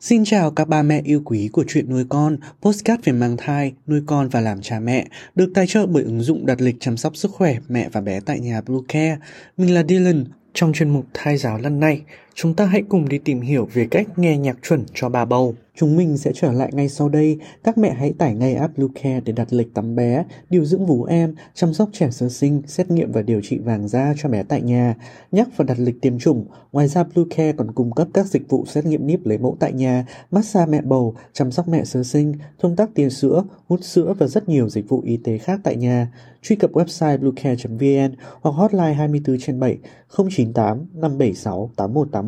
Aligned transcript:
Xin 0.00 0.24
chào 0.24 0.50
các 0.50 0.68
ba 0.68 0.82
mẹ 0.82 1.00
yêu 1.04 1.22
quý 1.24 1.48
của 1.52 1.64
chuyện 1.68 1.90
nuôi 1.90 2.04
con, 2.08 2.36
postcard 2.62 3.04
về 3.04 3.12
mang 3.12 3.36
thai, 3.36 3.72
nuôi 3.86 4.02
con 4.06 4.28
và 4.28 4.40
làm 4.40 4.62
cha 4.62 4.80
mẹ, 4.80 5.06
được 5.34 5.50
tài 5.54 5.66
trợ 5.66 5.86
bởi 5.86 6.02
ứng 6.02 6.20
dụng 6.20 6.46
đặt 6.46 6.60
lịch 6.60 6.76
chăm 6.80 6.96
sóc 6.96 7.16
sức 7.16 7.30
khỏe 7.30 7.56
mẹ 7.68 7.88
và 7.92 8.00
bé 8.00 8.20
tại 8.20 8.40
nhà 8.40 8.60
Blue 8.60 8.80
Care. 8.88 9.18
Mình 9.56 9.74
là 9.74 9.82
Dylan. 9.88 10.24
Trong 10.54 10.72
chuyên 10.72 10.90
mục 10.90 11.06
thai 11.14 11.36
giáo 11.36 11.58
lần 11.58 11.80
này, 11.80 12.02
chúng 12.40 12.54
ta 12.54 12.64
hãy 12.64 12.82
cùng 12.88 13.08
đi 13.08 13.18
tìm 13.18 13.40
hiểu 13.40 13.68
về 13.72 13.86
cách 13.90 14.18
nghe 14.18 14.38
nhạc 14.38 14.56
chuẩn 14.62 14.84
cho 14.94 15.08
bà 15.08 15.24
bầu. 15.24 15.54
Chúng 15.74 15.96
mình 15.96 16.18
sẽ 16.18 16.32
trở 16.34 16.52
lại 16.52 16.70
ngay 16.72 16.88
sau 16.88 17.08
đây. 17.08 17.38
Các 17.64 17.78
mẹ 17.78 17.94
hãy 17.94 18.12
tải 18.18 18.34
ngay 18.34 18.54
app 18.54 18.76
Bluecare 18.76 19.20
để 19.20 19.32
đặt 19.32 19.52
lịch 19.52 19.74
tắm 19.74 19.96
bé, 19.96 20.24
điều 20.50 20.64
dưỡng 20.64 20.86
vú 20.86 21.04
em, 21.04 21.34
chăm 21.54 21.74
sóc 21.74 21.88
trẻ 21.92 22.10
sơ 22.10 22.28
sinh, 22.28 22.62
xét 22.66 22.90
nghiệm 22.90 23.12
và 23.12 23.22
điều 23.22 23.40
trị 23.44 23.58
vàng 23.58 23.88
da 23.88 24.14
cho 24.16 24.28
bé 24.28 24.42
tại 24.42 24.62
nhà, 24.62 24.94
nhắc 25.32 25.48
và 25.56 25.64
đặt 25.64 25.78
lịch 25.78 26.00
tiêm 26.00 26.18
chủng. 26.18 26.44
Ngoài 26.72 26.88
ra 26.88 27.04
Bluecare 27.04 27.52
còn 27.52 27.72
cung 27.72 27.92
cấp 27.92 28.08
các 28.14 28.26
dịch 28.26 28.48
vụ 28.48 28.64
xét 28.66 28.86
nghiệm 28.86 29.06
níp 29.06 29.26
lấy 29.26 29.38
mẫu 29.38 29.56
tại 29.60 29.72
nhà, 29.72 30.06
massage 30.30 30.72
mẹ 30.72 30.80
bầu, 30.80 31.14
chăm 31.32 31.52
sóc 31.52 31.68
mẹ 31.68 31.84
sơ 31.84 32.02
sinh, 32.02 32.34
thông 32.58 32.76
tắc 32.76 32.90
tiền 32.94 33.10
sữa, 33.10 33.44
hút 33.66 33.84
sữa 33.84 34.14
và 34.18 34.26
rất 34.26 34.48
nhiều 34.48 34.68
dịch 34.68 34.88
vụ 34.88 35.00
y 35.04 35.16
tế 35.16 35.38
khác 35.38 35.60
tại 35.64 35.76
nhà. 35.76 36.12
Truy 36.42 36.56
cập 36.56 36.72
website 36.72 37.18
bluecare.vn 37.18 38.16
hoặc 38.40 38.52
hotline 38.52 38.92
24 38.92 39.36
trên 39.40 39.60
7 39.60 39.78
098 40.16 40.86
576 40.94 41.70
8181 41.76 42.27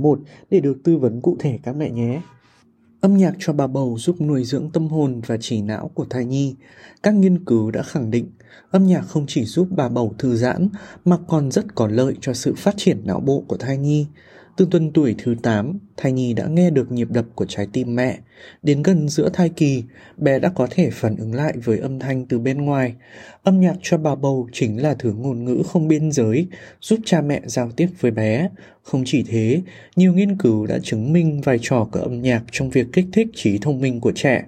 để 0.50 0.60
được 0.60 0.76
tư 0.84 0.96
vấn 0.96 1.20
cụ 1.20 1.36
thể 1.40 1.58
các 1.62 1.76
mẹ 1.76 1.90
nhé. 1.90 2.22
Âm 3.00 3.16
nhạc 3.16 3.34
cho 3.38 3.52
bà 3.52 3.66
bầu 3.66 3.96
giúp 3.98 4.20
nuôi 4.20 4.44
dưỡng 4.44 4.70
tâm 4.70 4.88
hồn 4.88 5.20
và 5.26 5.36
chỉ 5.40 5.62
não 5.62 5.90
của 5.94 6.06
thai 6.10 6.24
nhi. 6.24 6.54
Các 7.02 7.14
nghiên 7.14 7.44
cứu 7.44 7.70
đã 7.70 7.82
khẳng 7.82 8.10
định, 8.10 8.30
âm 8.70 8.86
nhạc 8.86 9.00
không 9.00 9.24
chỉ 9.28 9.44
giúp 9.44 9.68
bà 9.70 9.88
bầu 9.88 10.14
thư 10.18 10.36
giãn 10.36 10.68
mà 11.04 11.16
còn 11.28 11.50
rất 11.50 11.74
có 11.74 11.86
lợi 11.86 12.14
cho 12.20 12.32
sự 12.34 12.54
phát 12.56 12.74
triển 12.76 13.02
não 13.04 13.20
bộ 13.20 13.44
của 13.48 13.56
thai 13.56 13.78
nhi. 13.78 14.06
Từ 14.56 14.68
tuần 14.70 14.92
tuổi 14.92 15.14
thứ 15.18 15.34
8, 15.42 15.78
thai 15.96 16.12
nhi 16.12 16.34
đã 16.34 16.46
nghe 16.46 16.70
được 16.70 16.92
nhịp 16.92 17.10
đập 17.10 17.24
của 17.34 17.44
trái 17.48 17.66
tim 17.72 17.96
mẹ. 17.96 18.18
Đến 18.62 18.82
gần 18.82 19.08
giữa 19.08 19.28
thai 19.32 19.48
kỳ, 19.48 19.82
bé 20.16 20.38
đã 20.38 20.48
có 20.48 20.66
thể 20.70 20.90
phản 20.90 21.16
ứng 21.16 21.34
lại 21.34 21.54
với 21.64 21.78
âm 21.78 21.98
thanh 21.98 22.26
từ 22.26 22.38
bên 22.38 22.62
ngoài. 22.62 22.94
Âm 23.42 23.60
nhạc 23.60 23.76
cho 23.82 23.98
bà 23.98 24.14
bầu 24.14 24.48
chính 24.52 24.82
là 24.82 24.94
thứ 24.94 25.12
ngôn 25.12 25.44
ngữ 25.44 25.62
không 25.66 25.88
biên 25.88 26.12
giới, 26.12 26.46
giúp 26.80 26.98
cha 27.04 27.20
mẹ 27.20 27.40
giao 27.44 27.70
tiếp 27.70 27.88
với 28.00 28.10
bé. 28.10 28.48
Không 28.82 29.02
chỉ 29.06 29.22
thế, 29.22 29.62
nhiều 29.96 30.14
nghiên 30.14 30.38
cứu 30.38 30.66
đã 30.66 30.78
chứng 30.82 31.12
minh 31.12 31.40
vai 31.40 31.58
trò 31.62 31.88
của 31.92 32.00
âm 32.00 32.22
nhạc 32.22 32.42
trong 32.52 32.70
việc 32.70 32.86
kích 32.92 33.06
thích 33.12 33.28
trí 33.34 33.58
thông 33.58 33.80
minh 33.80 34.00
của 34.00 34.12
trẻ. 34.14 34.44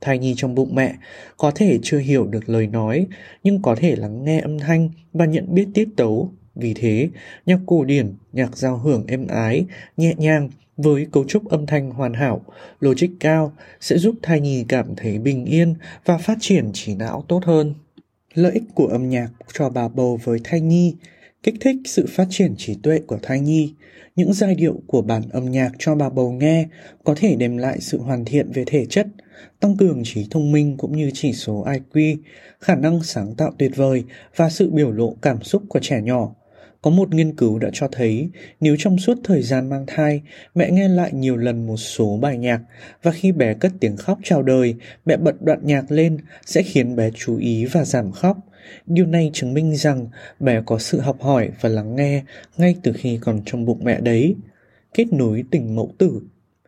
Thai 0.00 0.18
nhi 0.18 0.34
trong 0.36 0.54
bụng 0.54 0.74
mẹ 0.74 0.94
có 1.36 1.50
thể 1.50 1.78
chưa 1.82 1.98
hiểu 1.98 2.26
được 2.26 2.48
lời 2.48 2.66
nói, 2.66 3.06
nhưng 3.42 3.62
có 3.62 3.74
thể 3.74 3.96
lắng 3.96 4.24
nghe 4.24 4.40
âm 4.40 4.58
thanh 4.58 4.88
và 5.12 5.24
nhận 5.24 5.54
biết 5.54 5.66
tiết 5.74 5.88
tấu 5.96 6.32
vì 6.54 6.74
thế, 6.74 7.08
nhạc 7.46 7.60
cổ 7.66 7.84
điển, 7.84 8.14
nhạc 8.32 8.56
giao 8.56 8.76
hưởng 8.76 9.06
êm 9.06 9.26
ái, 9.26 9.64
nhẹ 9.96 10.14
nhàng 10.18 10.50
với 10.76 11.06
cấu 11.12 11.24
trúc 11.24 11.48
âm 11.48 11.66
thanh 11.66 11.90
hoàn 11.90 12.14
hảo, 12.14 12.44
logic 12.80 13.08
cao 13.20 13.52
sẽ 13.80 13.98
giúp 13.98 14.14
thai 14.22 14.40
nhi 14.40 14.64
cảm 14.68 14.94
thấy 14.96 15.18
bình 15.18 15.44
yên 15.44 15.74
và 16.04 16.18
phát 16.18 16.38
triển 16.40 16.70
trí 16.72 16.94
não 16.94 17.24
tốt 17.28 17.44
hơn. 17.44 17.74
Lợi 18.34 18.52
ích 18.52 18.64
của 18.74 18.86
âm 18.86 19.08
nhạc 19.08 19.28
cho 19.52 19.68
bà 19.70 19.88
bầu 19.88 20.20
với 20.24 20.40
thai 20.44 20.60
nhi 20.60 20.94
kích 21.44 21.54
thích 21.60 21.76
sự 21.84 22.06
phát 22.08 22.26
triển 22.30 22.54
trí 22.56 22.74
tuệ 22.74 22.98
của 23.06 23.18
thai 23.22 23.40
nhi. 23.40 23.74
Những 24.16 24.32
giai 24.32 24.54
điệu 24.54 24.80
của 24.86 25.02
bản 25.02 25.22
âm 25.30 25.50
nhạc 25.50 25.70
cho 25.78 25.94
bà 25.94 26.08
bầu 26.08 26.32
nghe 26.32 26.66
có 27.04 27.14
thể 27.16 27.36
đem 27.36 27.56
lại 27.56 27.80
sự 27.80 28.00
hoàn 28.00 28.24
thiện 28.24 28.52
về 28.52 28.64
thể 28.66 28.86
chất, 28.86 29.06
tăng 29.60 29.76
cường 29.76 30.02
trí 30.04 30.26
thông 30.30 30.52
minh 30.52 30.76
cũng 30.76 30.96
như 30.96 31.10
chỉ 31.14 31.32
số 31.32 31.64
IQ, 31.64 32.16
khả 32.60 32.74
năng 32.74 33.02
sáng 33.02 33.34
tạo 33.34 33.52
tuyệt 33.58 33.76
vời 33.76 34.04
và 34.36 34.50
sự 34.50 34.70
biểu 34.70 34.92
lộ 34.92 35.16
cảm 35.22 35.42
xúc 35.42 35.62
của 35.68 35.78
trẻ 35.82 36.02
nhỏ. 36.02 36.34
Có 36.84 36.90
một 36.90 37.14
nghiên 37.14 37.36
cứu 37.36 37.58
đã 37.58 37.70
cho 37.72 37.88
thấy 37.92 38.28
nếu 38.60 38.76
trong 38.78 38.98
suốt 38.98 39.18
thời 39.24 39.42
gian 39.42 39.68
mang 39.70 39.84
thai, 39.86 40.22
mẹ 40.54 40.70
nghe 40.70 40.88
lại 40.88 41.10
nhiều 41.12 41.36
lần 41.36 41.66
một 41.66 41.76
số 41.76 42.18
bài 42.22 42.38
nhạc 42.38 42.60
và 43.02 43.10
khi 43.10 43.32
bé 43.32 43.54
cất 43.54 43.72
tiếng 43.80 43.96
khóc 43.96 44.18
chào 44.22 44.42
đời, 44.42 44.74
mẹ 45.06 45.16
bật 45.16 45.42
đoạn 45.42 45.58
nhạc 45.62 45.90
lên 45.92 46.18
sẽ 46.46 46.62
khiến 46.62 46.96
bé 46.96 47.10
chú 47.14 47.36
ý 47.36 47.64
và 47.64 47.84
giảm 47.84 48.12
khóc. 48.12 48.38
Điều 48.86 49.06
này 49.06 49.30
chứng 49.32 49.54
minh 49.54 49.76
rằng 49.76 50.06
bé 50.40 50.62
có 50.66 50.78
sự 50.78 51.00
học 51.00 51.16
hỏi 51.20 51.50
và 51.60 51.68
lắng 51.68 51.96
nghe 51.96 52.22
ngay 52.56 52.76
từ 52.82 52.92
khi 52.92 53.18
còn 53.20 53.42
trong 53.46 53.64
bụng 53.64 53.84
mẹ 53.84 54.00
đấy. 54.00 54.34
Kết 54.94 55.12
nối 55.12 55.44
tình 55.50 55.76
mẫu 55.76 55.92
tử 55.98 56.20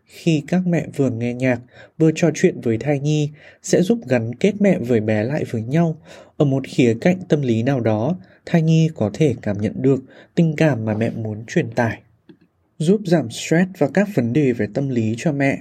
khi 0.06 0.43
các 0.49 0.67
mẹ 0.67 0.87
vừa 0.97 1.11
nghe 1.11 1.34
nhạc, 1.34 1.61
vừa 1.99 2.11
trò 2.15 2.31
chuyện 2.34 2.61
với 2.61 2.78
thai 2.78 3.00
nhi 3.00 3.31
sẽ 3.62 3.83
giúp 3.83 3.99
gắn 4.09 4.34
kết 4.34 4.53
mẹ 4.61 4.78
với 4.78 5.00
bé 5.00 5.25
lại 5.25 5.44
với 5.50 5.62
nhau. 5.62 5.97
Ở 6.37 6.44
một 6.44 6.65
khía 6.69 6.97
cạnh 7.00 7.19
tâm 7.28 7.43
lý 7.43 7.62
nào 7.62 7.81
đó, 7.81 8.16
thai 8.47 8.62
nhi 8.62 8.91
có 8.95 9.11
thể 9.15 9.34
cảm 9.43 9.61
nhận 9.61 9.72
được 9.83 10.00
tình 10.34 10.56
cảm 10.56 10.84
mà 10.84 10.95
mẹ 10.95 11.11
muốn 11.11 11.45
truyền 11.47 11.71
tải. 11.71 12.03
Giúp 12.78 13.00
giảm 13.06 13.31
stress 13.31 13.71
và 13.78 13.89
các 13.95 14.09
vấn 14.15 14.33
đề 14.33 14.53
về 14.53 14.66
tâm 14.75 14.89
lý 14.89 15.15
cho 15.19 15.33
mẹ. 15.33 15.59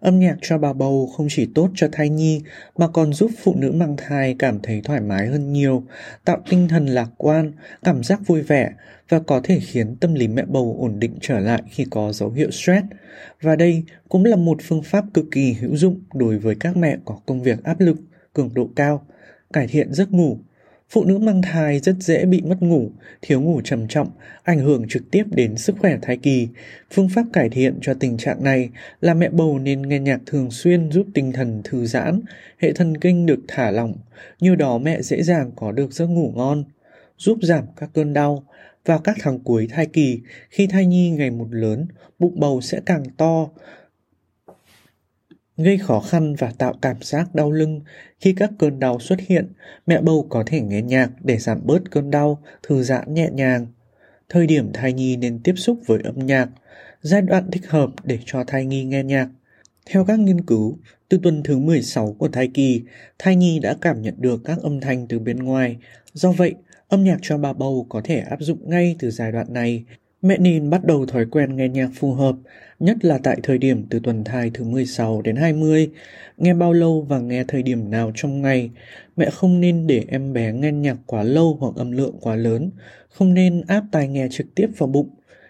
Âm 0.00 0.18
nhạc 0.18 0.36
cho 0.42 0.58
bà 0.58 0.72
bầu 0.72 1.10
không 1.16 1.26
chỉ 1.30 1.48
tốt 1.54 1.70
cho 1.74 1.88
thai 1.92 2.08
nhi 2.08 2.42
mà 2.76 2.88
còn 2.88 3.12
giúp 3.12 3.30
phụ 3.42 3.54
nữ 3.58 3.72
mang 3.72 3.96
thai 3.96 4.36
cảm 4.38 4.58
thấy 4.62 4.80
thoải 4.84 5.00
mái 5.00 5.26
hơn 5.26 5.52
nhiều, 5.52 5.82
tạo 6.24 6.38
tinh 6.50 6.68
thần 6.68 6.86
lạc 6.86 7.10
quan, 7.16 7.52
cảm 7.82 8.02
giác 8.02 8.20
vui 8.26 8.42
vẻ 8.42 8.70
và 9.08 9.20
có 9.20 9.40
thể 9.44 9.60
khiến 9.60 9.96
tâm 9.96 10.14
lý 10.14 10.28
mẹ 10.28 10.44
bầu 10.48 10.76
ổn 10.80 11.00
định 11.00 11.14
trở 11.20 11.38
lại 11.38 11.62
khi 11.70 11.86
có 11.90 12.12
dấu 12.12 12.30
hiệu 12.30 12.50
stress. 12.50 12.86
Và 13.42 13.56
đây 13.56 13.84
cũng 14.08 14.24
là 14.24 14.36
một 14.36 14.58
phương 14.62 14.82
pháp 14.82 15.04
cực 15.14 15.24
kỳ 15.30 15.52
hữu 15.52 15.76
dụng 15.76 16.00
đối 16.14 16.38
với 16.38 16.54
các 16.54 16.76
mẹ 16.76 16.96
có 17.04 17.20
công 17.26 17.42
việc 17.42 17.64
áp 17.64 17.80
lực, 17.80 17.96
cường 18.32 18.54
độ 18.54 18.70
cao, 18.76 19.06
cải 19.52 19.66
thiện 19.66 19.92
giấc 19.92 20.12
ngủ, 20.12 20.38
Phụ 20.92 21.04
nữ 21.04 21.18
mang 21.18 21.42
thai 21.42 21.78
rất 21.78 21.96
dễ 22.00 22.24
bị 22.24 22.42
mất 22.42 22.62
ngủ, 22.62 22.90
thiếu 23.22 23.40
ngủ 23.40 23.60
trầm 23.64 23.88
trọng, 23.88 24.08
ảnh 24.42 24.58
hưởng 24.58 24.88
trực 24.88 25.10
tiếp 25.10 25.24
đến 25.30 25.56
sức 25.56 25.76
khỏe 25.78 25.98
thai 26.02 26.16
kỳ. 26.16 26.48
Phương 26.90 27.08
pháp 27.08 27.26
cải 27.32 27.48
thiện 27.48 27.78
cho 27.82 27.94
tình 27.94 28.16
trạng 28.16 28.44
này 28.44 28.70
là 29.00 29.14
mẹ 29.14 29.28
bầu 29.28 29.58
nên 29.58 29.82
nghe 29.82 29.98
nhạc 29.98 30.20
thường 30.26 30.50
xuyên 30.50 30.90
giúp 30.90 31.06
tinh 31.14 31.32
thần 31.32 31.60
thư 31.64 31.86
giãn, 31.86 32.20
hệ 32.58 32.72
thần 32.72 32.96
kinh 32.96 33.26
được 33.26 33.38
thả 33.48 33.70
lỏng, 33.70 33.94
như 34.40 34.54
đó 34.54 34.78
mẹ 34.78 35.02
dễ 35.02 35.22
dàng 35.22 35.50
có 35.56 35.72
được 35.72 35.92
giấc 35.92 36.06
ngủ 36.06 36.32
ngon, 36.36 36.64
giúp 37.18 37.38
giảm 37.42 37.64
các 37.76 37.90
cơn 37.94 38.12
đau. 38.12 38.44
Vào 38.84 38.98
các 38.98 39.16
tháng 39.20 39.38
cuối 39.38 39.68
thai 39.70 39.86
kỳ, 39.86 40.20
khi 40.50 40.66
thai 40.66 40.86
nhi 40.86 41.10
ngày 41.10 41.30
một 41.30 41.48
lớn, 41.50 41.86
bụng 42.18 42.40
bầu 42.40 42.60
sẽ 42.60 42.80
càng 42.86 43.04
to, 43.16 43.48
gây 45.62 45.78
khó 45.78 46.00
khăn 46.00 46.34
và 46.34 46.52
tạo 46.58 46.74
cảm 46.82 46.96
giác 47.00 47.34
đau 47.34 47.50
lưng. 47.50 47.80
Khi 48.20 48.32
các 48.32 48.50
cơn 48.58 48.78
đau 48.78 49.00
xuất 49.00 49.20
hiện, 49.20 49.52
mẹ 49.86 50.00
bầu 50.00 50.26
có 50.30 50.42
thể 50.46 50.60
nghe 50.60 50.82
nhạc 50.82 51.10
để 51.20 51.38
giảm 51.38 51.60
bớt 51.64 51.90
cơn 51.90 52.10
đau, 52.10 52.42
thư 52.62 52.82
giãn 52.82 53.14
nhẹ 53.14 53.28
nhàng. 53.32 53.66
Thời 54.28 54.46
điểm 54.46 54.72
thai 54.72 54.92
nhi 54.92 55.16
nên 55.16 55.40
tiếp 55.44 55.54
xúc 55.56 55.78
với 55.86 56.00
âm 56.04 56.26
nhạc, 56.26 56.48
giai 57.02 57.22
đoạn 57.22 57.50
thích 57.50 57.66
hợp 57.68 57.90
để 58.04 58.18
cho 58.26 58.44
thai 58.44 58.66
nhi 58.66 58.84
nghe 58.84 59.02
nhạc. 59.02 59.28
Theo 59.86 60.04
các 60.04 60.18
nghiên 60.18 60.40
cứu, 60.40 60.78
từ 61.08 61.18
tuần 61.22 61.42
thứ 61.42 61.58
16 61.58 62.16
của 62.18 62.28
thai 62.28 62.48
kỳ, 62.48 62.82
thai 63.18 63.36
nhi 63.36 63.58
đã 63.58 63.76
cảm 63.80 64.02
nhận 64.02 64.14
được 64.18 64.40
các 64.44 64.58
âm 64.62 64.80
thanh 64.80 65.06
từ 65.08 65.18
bên 65.18 65.36
ngoài. 65.36 65.76
Do 66.12 66.32
vậy, 66.32 66.54
âm 66.88 67.04
nhạc 67.04 67.18
cho 67.22 67.38
bà 67.38 67.52
bầu 67.52 67.86
có 67.88 68.00
thể 68.04 68.18
áp 68.18 68.40
dụng 68.40 68.70
ngay 68.70 68.96
từ 68.98 69.10
giai 69.10 69.32
đoạn 69.32 69.52
này 69.52 69.84
Mẹ 70.22 70.38
nên 70.38 70.70
bắt 70.70 70.84
đầu 70.84 71.06
thói 71.06 71.26
quen 71.26 71.56
nghe 71.56 71.68
nhạc 71.68 71.90
phù 71.94 72.12
hợp, 72.12 72.36
nhất 72.80 73.04
là 73.04 73.18
tại 73.22 73.38
thời 73.42 73.58
điểm 73.58 73.86
từ 73.90 74.00
tuần 74.02 74.24
thai 74.24 74.50
thứ 74.54 74.64
16 74.64 75.22
đến 75.22 75.36
20. 75.36 75.90
Nghe 76.38 76.54
bao 76.54 76.72
lâu 76.72 77.06
và 77.08 77.18
nghe 77.18 77.44
thời 77.48 77.62
điểm 77.62 77.90
nào 77.90 78.12
trong 78.14 78.42
ngày. 78.42 78.70
Mẹ 79.16 79.30
không 79.30 79.60
nên 79.60 79.86
để 79.86 80.04
em 80.08 80.32
bé 80.32 80.52
nghe 80.52 80.72
nhạc 80.72 80.96
quá 81.06 81.22
lâu 81.22 81.56
hoặc 81.60 81.74
âm 81.76 81.92
lượng 81.92 82.16
quá 82.20 82.36
lớn. 82.36 82.70
Không 83.08 83.34
nên 83.34 83.62
áp 83.66 83.84
tai 83.92 84.08
nghe 84.08 84.28
trực 84.30 84.46
tiếp 84.54 84.66
vào 84.78 84.86
bụng. 84.86 85.08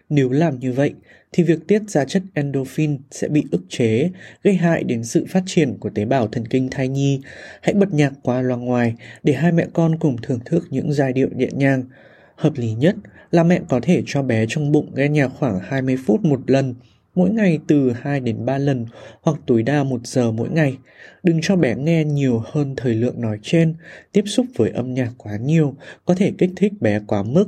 Nếu 0.09 0.31
làm 0.31 0.59
như 0.59 0.73
vậy, 0.73 0.95
thì 1.33 1.43
việc 1.43 1.59
tiết 1.69 1.83
ra 1.91 2.05
chất 2.05 2.23
endorphin 2.35 2.99
sẽ 3.11 3.29
bị 3.29 3.45
ức 3.51 3.63
chế, 3.69 4.11
gây 4.43 4.55
hại 4.55 4.85
đến 4.85 5.05
sự 5.05 5.27
phát 5.29 5.43
triển 5.47 5.77
của 5.81 5.91
tế 5.91 6.05
bào 6.05 6.29
thần 6.29 6.47
kinh 6.47 6.69
thai 6.71 6.89
nhi. 6.89 7.21
Hãy 7.63 7.75
bật 7.75 7.93
nhạc 7.93 8.13
qua 8.23 8.43
loa 8.43 8.57
ngoài 8.57 8.95
để 9.23 9.33
hai 9.33 9.53
mẹ 9.53 9.67
con 9.73 9.99
cùng 9.99 10.17
thưởng 10.23 10.41
thức 10.45 10.67
những 10.71 10.93
giai 10.93 11.13
điệu 11.13 11.29
nhẹ 11.37 11.49
nhàng. 11.53 11.85
Hợp 12.37 12.53
lý 12.57 12.75
nhất 12.75 12.97
là 13.31 13.43
mẹ 13.43 13.61
có 13.69 13.81
thể 13.83 14.03
cho 14.07 14.23
bé 14.23 14.47
trong 14.49 14.73
bụng 14.73 14.93
nghe 14.95 15.09
nhạc 15.09 15.29
khoảng 15.29 15.61
20 15.63 15.97
phút 16.07 16.25
một 16.25 16.51
lần, 16.51 16.75
mỗi 17.15 17.31
ngày 17.31 17.59
từ 17.67 17.93
2 17.93 18.21
đến 18.21 18.45
3 18.45 18.59
lần 18.59 18.87
hoặc 19.23 19.37
tối 19.47 19.63
đa 19.63 19.85
1 19.85 20.07
giờ 20.07 20.31
mỗi 20.31 20.49
ngày. 20.49 20.79
Đừng 21.23 21.39
cho 21.43 21.57
bé 21.57 21.75
nghe 21.77 22.05
nhiều 22.05 22.43
hơn 22.47 22.75
thời 22.77 22.95
lượng 22.95 23.21
nói 23.21 23.39
trên, 23.43 23.75
tiếp 24.13 24.23
xúc 24.27 24.47
với 24.57 24.71
âm 24.71 24.95
nhạc 24.95 25.11
quá 25.19 25.37
nhiều 25.37 25.75
có 26.05 26.15
thể 26.15 26.33
kích 26.39 26.51
thích 26.57 26.73
bé 26.81 27.01
quá 27.07 27.23
mức. 27.23 27.47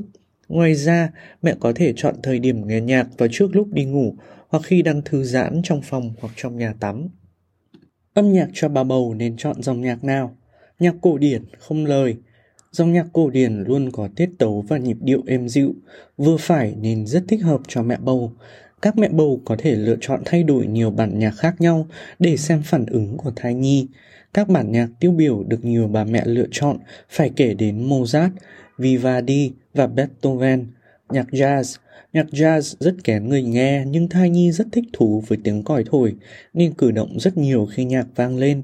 Ngoài 0.49 0.75
ra, 0.75 1.11
mẹ 1.43 1.55
có 1.61 1.73
thể 1.73 1.93
chọn 1.96 2.14
thời 2.23 2.38
điểm 2.38 2.69
nghe 2.69 2.81
nhạc 2.81 3.06
vào 3.19 3.28
trước 3.32 3.56
lúc 3.56 3.69
đi 3.73 3.85
ngủ 3.85 4.17
hoặc 4.49 4.62
khi 4.64 4.82
đang 4.82 5.02
thư 5.02 5.25
giãn 5.25 5.61
trong 5.64 5.81
phòng 5.82 6.14
hoặc 6.20 6.32
trong 6.37 6.56
nhà 6.56 6.75
tắm. 6.81 7.08
Âm 8.14 8.32
nhạc 8.32 8.49
cho 8.52 8.69
bà 8.69 8.85
bầu 8.85 9.14
nên 9.14 9.37
chọn 9.37 9.62
dòng 9.62 9.81
nhạc 9.81 10.05
nào? 10.05 10.37
Nhạc 10.78 10.94
cổ 11.02 11.19
điển, 11.19 11.43
không 11.58 11.87
lời, 11.87 12.17
Dòng 12.72 12.92
nhạc 12.92 13.06
cổ 13.12 13.30
điển 13.30 13.64
luôn 13.66 13.90
có 13.92 14.08
tiết 14.16 14.30
tấu 14.38 14.64
và 14.69 14.78
nhịp 14.78 14.96
điệu 15.00 15.22
êm 15.26 15.48
dịu, 15.48 15.74
vừa 16.16 16.36
phải 16.36 16.74
nên 16.80 17.06
rất 17.06 17.24
thích 17.28 17.42
hợp 17.42 17.60
cho 17.69 17.82
mẹ 17.82 17.96
bầu. 18.00 18.32
Các 18.82 18.98
mẹ 18.98 19.08
bầu 19.08 19.40
có 19.44 19.56
thể 19.58 19.74
lựa 19.76 19.96
chọn 20.00 20.22
thay 20.24 20.42
đổi 20.42 20.66
nhiều 20.66 20.90
bản 20.90 21.19
nhạc 21.19 21.30
khác 21.30 21.60
nhau 21.60 21.86
để 22.19 22.36
xem 22.36 22.62
phản 22.64 22.86
ứng 22.86 23.16
của 23.16 23.32
thai 23.36 23.54
nhi. 23.54 23.86
Các 24.34 24.48
bản 24.48 24.72
nhạc 24.72 24.88
tiêu 25.00 25.12
biểu 25.12 25.44
được 25.48 25.64
nhiều 25.64 25.88
bà 25.88 26.04
mẹ 26.04 26.22
lựa 26.24 26.46
chọn 26.50 26.76
phải 27.10 27.30
kể 27.36 27.54
đến 27.54 27.88
Mozart, 27.88 28.30
Vivaldi 28.78 29.52
và 29.75 29.86
Beethoven. 29.86 30.66
Nhạc 31.08 31.26
jazz 31.30 31.76
Nhạc 32.12 32.26
jazz 32.30 32.75
rất 32.80 32.94
kén 33.04 33.28
người 33.28 33.42
nghe 33.42 33.84
nhưng 33.86 34.08
thai 34.08 34.30
nhi 34.30 34.52
rất 34.52 34.66
thích 34.72 34.84
thú 34.92 35.22
với 35.26 35.38
tiếng 35.44 35.62
còi 35.62 35.84
thổi 35.90 36.14
nên 36.54 36.75
cử 36.75 36.90
động 36.90 37.20
rất 37.20 37.36
nhiều 37.36 37.68
khi 37.72 37.84
nhạc 37.84 38.06
vang 38.16 38.38
lên. 38.38 38.62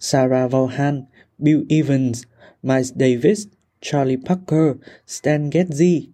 Sarah 0.00 0.50
Vaughan, 0.50 1.02
Bill 1.38 1.64
Evans, 1.68 2.22
Miles 2.62 2.92
Davis, 2.94 3.46
Charlie 3.80 4.18
Parker, 4.26 4.76
Stan 5.06 5.50
Getzy, 5.50 6.06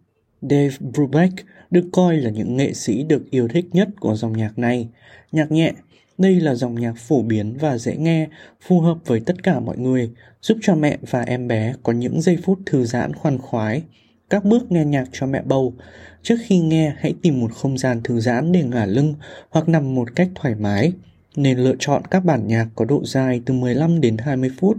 Dave 0.43 0.77
Brubeck 0.81 1.35
được 1.71 1.85
coi 1.93 2.17
là 2.17 2.31
những 2.31 2.57
nghệ 2.57 2.73
sĩ 2.73 3.03
được 3.03 3.31
yêu 3.31 3.49
thích 3.49 3.67
nhất 3.73 3.89
của 4.01 4.15
dòng 4.15 4.37
nhạc 4.37 4.59
này. 4.59 4.89
Nhạc 5.33 5.51
nhẹ, 5.51 5.73
đây 6.19 6.41
là 6.41 6.55
dòng 6.55 6.75
nhạc 6.75 6.95
phổ 6.97 7.23
biến 7.23 7.57
và 7.61 7.79
dễ 7.79 7.97
nghe, 7.97 8.29
phù 8.61 8.81
hợp 8.81 8.99
với 9.07 9.21
tất 9.21 9.43
cả 9.43 9.61
mọi 9.61 9.79
người, 9.79 10.11
giúp 10.43 10.59
cho 10.63 10.75
mẹ 10.75 10.99
và 11.11 11.23
em 11.23 11.49
bé 11.49 11.75
có 11.83 11.93
những 11.93 12.21
giây 12.21 12.39
phút 12.43 12.59
thư 12.67 12.85
giãn 12.85 13.15
khoan 13.15 13.39
khoái. 13.39 13.83
Các 14.31 14.45
bước 14.45 14.73
nghe 14.73 14.85
nhạc 14.85 15.09
cho 15.13 15.27
mẹ 15.27 15.43
bầu. 15.45 15.75
Trước 16.23 16.37
khi 16.45 16.59
nghe, 16.59 16.95
hãy 16.99 17.15
tìm 17.23 17.41
một 17.41 17.53
không 17.53 17.79
gian 17.79 18.03
thư 18.03 18.21
giãn 18.21 18.53
để 18.53 18.63
ngả 18.63 18.87
lưng 18.87 19.15
hoặc 19.51 19.69
nằm 19.69 19.95
một 19.95 20.17
cách 20.17 20.29
thoải 20.35 20.55
mái. 20.55 20.93
Nên 21.37 21.59
lựa 21.59 21.75
chọn 21.79 22.03
các 22.11 22.25
bản 22.25 22.47
nhạc 22.47 22.67
có 22.75 22.85
độ 22.85 23.03
dài 23.05 23.41
từ 23.47 23.55
15 23.55 24.01
đến 24.01 24.17
20 24.19 24.51
phút, 24.59 24.77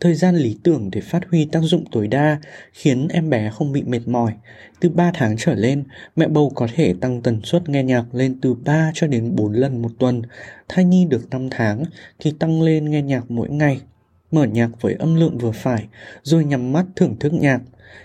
thời 0.00 0.14
gian 0.14 0.36
lý 0.36 0.56
tưởng 0.62 0.88
để 0.92 1.00
phát 1.00 1.22
huy 1.30 1.44
tác 1.44 1.60
dụng 1.62 1.84
tối 1.92 2.08
đa, 2.08 2.40
khiến 2.72 3.08
em 3.08 3.30
bé 3.30 3.50
không 3.50 3.72
bị 3.72 3.82
mệt 3.82 4.00
mỏi. 4.06 4.32
Từ 4.80 4.88
3 4.88 5.10
tháng 5.14 5.36
trở 5.38 5.54
lên, 5.54 5.84
mẹ 6.16 6.28
bầu 6.28 6.52
có 6.54 6.68
thể 6.74 6.94
tăng 7.00 7.22
tần 7.22 7.40
suất 7.44 7.68
nghe 7.68 7.82
nhạc 7.82 8.04
lên 8.12 8.40
từ 8.40 8.54
3 8.54 8.90
cho 8.94 9.06
đến 9.06 9.36
4 9.36 9.52
lần 9.52 9.82
một 9.82 9.90
tuần. 9.98 10.22
Thai 10.68 10.84
nhi 10.84 11.06
được 11.10 11.30
5 11.30 11.48
tháng 11.50 11.82
thì 12.18 12.32
tăng 12.38 12.62
lên 12.62 12.90
nghe 12.90 13.02
nhạc 13.02 13.30
mỗi 13.30 13.48
ngày. 13.50 13.80
Mở 14.30 14.44
nhạc 14.44 14.70
với 14.80 14.94
âm 14.94 15.14
lượng 15.14 15.38
vừa 15.38 15.52
phải, 15.52 15.86
rồi 16.22 16.44
nhắm 16.44 16.72
mắt 16.72 16.86
thưởng 16.96 17.16
thức 17.20 17.32
nhạc. 17.32 17.60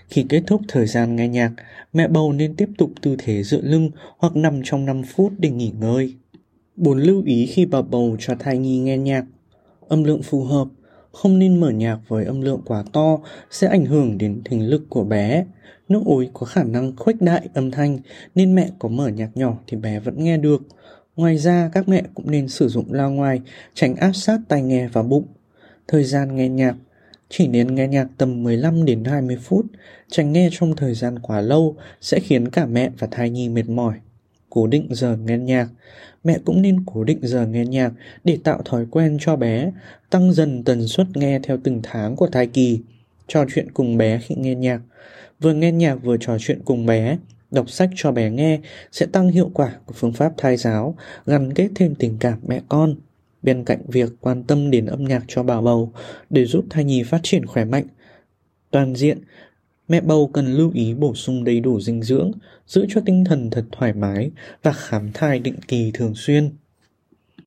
Khi 0.10 0.25
kết 0.30 0.44
thúc 0.48 0.62
thời 0.68 0.88
gian 0.88 1.16
nghe 1.16 1.28
nhạc, 1.28 1.51
mẹ 1.94 2.07
bầu 2.07 2.34
nên 2.34 2.56
tiếp 2.56 2.69
tục 2.78 2.92
tư 3.01 3.16
thế 3.19 3.44
dựa 3.44 3.62
lưng 3.62 3.92
hoặc 4.18 4.36
nằm 4.36 4.62
trong 4.63 4.86
5 4.86 5.04
phút 5.04 5.34
để 5.38 5.50
nghỉ 5.50 5.72
ngơi. 5.80 6.16
4 6.75 6.97
lưu 6.97 7.23
ý 7.25 7.45
khi 7.45 7.65
bà 7.65 7.81
bầu 7.81 8.17
cho 8.19 8.35
thai 8.39 8.57
nhi 8.57 8.79
nghe 8.79 8.97
nhạc. 8.97 9.25
Âm 9.87 10.03
lượng 10.03 10.21
phù 10.23 10.43
hợp, 10.43 10.67
không 11.11 11.39
nên 11.39 11.59
mở 11.59 11.69
nhạc 11.69 11.99
với 12.07 12.25
âm 12.25 12.41
lượng 12.41 12.61
quá 12.65 12.83
to 12.93 13.19
sẽ 13.51 13.67
ảnh 13.67 13.85
hưởng 13.85 14.17
đến 14.17 14.41
thính 14.45 14.69
lực 14.69 14.83
của 14.89 15.03
bé. 15.03 15.45
Nước 15.89 16.01
ối 16.05 16.29
có 16.33 16.45
khả 16.45 16.63
năng 16.63 16.95
khuếch 16.95 17.21
đại 17.21 17.49
âm 17.53 17.71
thanh 17.71 17.97
nên 18.35 18.55
mẹ 18.55 18.69
có 18.79 18.89
mở 18.89 19.07
nhạc 19.07 19.37
nhỏ 19.37 19.57
thì 19.67 19.77
bé 19.77 19.99
vẫn 19.99 20.23
nghe 20.23 20.37
được. 20.37 20.61
Ngoài 21.15 21.37
ra 21.37 21.69
các 21.73 21.89
mẹ 21.89 22.03
cũng 22.13 22.31
nên 22.31 22.47
sử 22.47 22.67
dụng 22.67 22.93
loa 22.93 23.07
ngoài 23.07 23.41
tránh 23.73 23.95
áp 23.95 24.11
sát 24.13 24.39
tai 24.47 24.61
nghe 24.61 24.87
vào 24.87 25.03
bụng. 25.03 25.25
Thời 25.87 26.03
gian 26.03 26.35
nghe 26.35 26.49
nhạc 26.49 26.75
chỉ 27.29 27.47
nên 27.47 27.75
nghe 27.75 27.87
nhạc 27.87 28.07
tầm 28.17 28.43
15 28.43 28.85
đến 28.85 29.03
20 29.03 29.37
phút, 29.41 29.65
tránh 30.09 30.31
nghe 30.31 30.49
trong 30.51 30.75
thời 30.75 30.93
gian 30.93 31.19
quá 31.19 31.41
lâu 31.41 31.75
sẽ 32.01 32.19
khiến 32.19 32.49
cả 32.49 32.65
mẹ 32.65 32.89
và 32.99 33.07
thai 33.11 33.29
nhi 33.29 33.49
mệt 33.49 33.69
mỏi. 33.69 33.93
Cố 34.53 34.67
định 34.67 34.88
giờ 34.89 35.17
nghe 35.17 35.38
nhạc, 35.38 35.67
mẹ 36.23 36.38
cũng 36.45 36.61
nên 36.61 36.83
cố 36.85 37.03
định 37.03 37.19
giờ 37.21 37.47
nghe 37.47 37.65
nhạc 37.65 37.91
để 38.23 38.38
tạo 38.44 38.61
thói 38.65 38.85
quen 38.91 39.17
cho 39.21 39.35
bé, 39.35 39.71
tăng 40.09 40.33
dần 40.33 40.63
tần 40.63 40.88
suất 40.88 41.07
nghe 41.13 41.39
theo 41.44 41.57
từng 41.63 41.79
tháng 41.83 42.15
của 42.15 42.27
thai 42.27 42.47
kỳ, 42.47 42.79
trò 43.27 43.45
chuyện 43.53 43.71
cùng 43.71 43.97
bé 43.97 44.19
khi 44.19 44.35
nghe 44.35 44.55
nhạc. 44.55 44.81
Vừa 45.39 45.53
nghe 45.53 45.71
nhạc 45.71 45.95
vừa 45.95 46.17
trò 46.17 46.38
chuyện 46.39 46.61
cùng 46.65 46.85
bé, 46.85 47.17
đọc 47.51 47.69
sách 47.69 47.89
cho 47.95 48.11
bé 48.11 48.29
nghe 48.29 48.59
sẽ 48.91 49.05
tăng 49.05 49.29
hiệu 49.29 49.51
quả 49.53 49.71
của 49.85 49.94
phương 49.97 50.13
pháp 50.13 50.33
thai 50.38 50.57
giáo, 50.57 50.95
gắn 51.25 51.53
kết 51.53 51.69
thêm 51.75 51.95
tình 51.95 52.17
cảm 52.19 52.39
mẹ 52.47 52.61
con. 52.69 52.95
Bên 53.41 53.63
cạnh 53.63 53.79
việc 53.88 54.09
quan 54.21 54.44
tâm 54.44 54.71
đến 54.71 54.85
âm 54.85 55.03
nhạc 55.03 55.23
cho 55.27 55.44
bà 55.44 55.61
bầu 55.61 55.91
để 56.29 56.45
giúp 56.45 56.65
thai 56.69 56.83
nhi 56.83 57.03
phát 57.03 57.19
triển 57.23 57.45
khỏe 57.45 57.65
mạnh, 57.65 57.85
toàn 58.71 58.95
diện, 58.95 59.17
mẹ 59.88 60.01
bầu 60.01 60.30
cần 60.33 60.53
lưu 60.53 60.71
ý 60.74 60.94
bổ 60.94 61.15
sung 61.15 61.44
đầy 61.44 61.59
đủ 61.59 61.80
dinh 61.80 62.03
dưỡng, 62.03 62.31
giữ 62.68 62.85
cho 62.89 63.01
tinh 63.06 63.24
thần 63.25 63.50
thật 63.50 63.65
thoải 63.71 63.94
mái 63.94 64.31
và 64.63 64.71
khám 64.71 65.12
thai 65.13 65.39
định 65.39 65.57
kỳ 65.68 65.91
thường 65.94 66.13
xuyên. 66.15 66.50